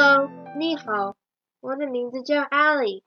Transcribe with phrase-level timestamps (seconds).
[0.00, 1.16] Hello，你好，
[1.58, 3.02] 我的名字叫 Ally。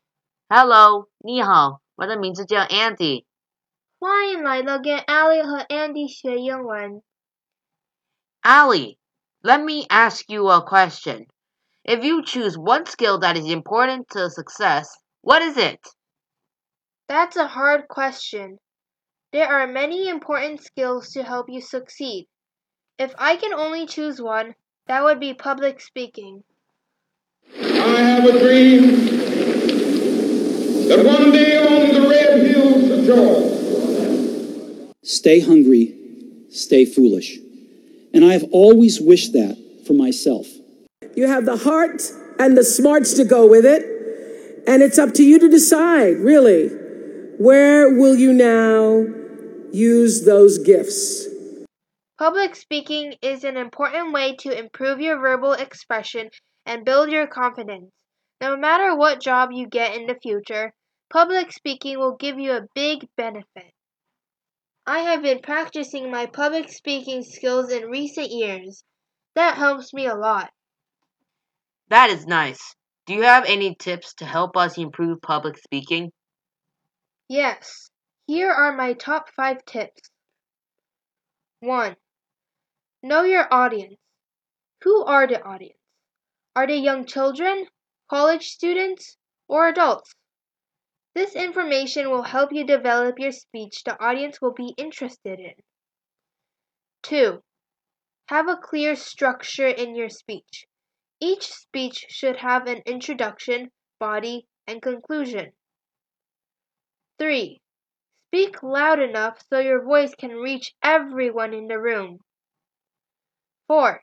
[0.50, 3.24] Hello，你好，我的名字叫 Andy。
[3.98, 7.02] 欢迎来到跟 Ally 和 Andy 学英文。
[8.42, 8.98] Ally,
[9.42, 11.28] let me ask you a question.
[11.86, 14.90] If you choose one skill that is important to success,
[15.22, 15.80] what is it?
[17.08, 18.58] That's a hard question.
[19.32, 22.28] There are many important skills to help you succeed.
[22.98, 24.56] If I can only choose one,
[24.88, 26.44] that would be public speaking.
[27.60, 28.82] I have a dream
[30.88, 33.62] that one day on the red hills of Georgia,
[35.04, 35.96] Stay hungry,
[36.50, 37.38] stay foolish.
[38.14, 40.48] And I have always wished that for myself.
[41.16, 42.02] You have the heart
[42.40, 43.84] and the smarts to go with it.
[44.68, 46.70] And it's up to you to decide, really.
[47.40, 49.06] Where will you now
[49.72, 51.28] use those gifts?
[52.18, 56.30] Public speaking is an important way to improve your verbal expression
[56.66, 57.92] and build your confidence.
[58.40, 60.74] No matter what job you get in the future,
[61.10, 63.74] public speaking will give you a big benefit.
[64.86, 68.84] I have been practicing my public speaking skills in recent years.
[69.36, 70.52] That helps me a lot.
[71.90, 72.76] That is nice.
[73.06, 76.12] Do you have any tips to help us improve public speaking?
[77.28, 77.92] Yes,
[78.28, 80.10] here are my top 5 tips.
[81.60, 81.96] 1.
[83.04, 83.98] Know your audience.
[84.84, 85.81] Who are the audience?
[86.56, 87.68] Are they young children,
[88.10, 90.14] college students, or adults?
[91.14, 95.54] This information will help you develop your speech the audience will be interested in.
[97.04, 97.42] 2.
[98.28, 100.66] Have a clear structure in your speech.
[101.20, 105.54] Each speech should have an introduction, body, and conclusion.
[107.20, 107.62] 3.
[108.28, 112.20] Speak loud enough so your voice can reach everyone in the room.
[113.68, 114.02] 4.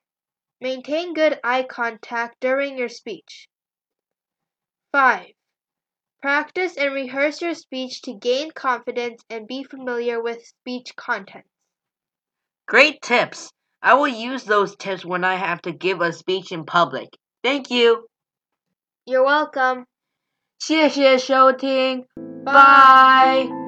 [0.62, 3.48] Maintain good eye contact during your speech.
[4.92, 5.26] 5.
[6.22, 11.46] Practice and rehearse your speech to gain confidence and be familiar with speech content.
[12.66, 13.52] Great tips.
[13.82, 17.10] I will use those tips when I have to give a speech in public.
[17.44, 18.08] Thank you.
[19.06, 19.86] You're welcome.
[20.60, 22.06] 谢谢收听，
[22.46, 23.50] Bye.
[23.50, 23.67] Bye.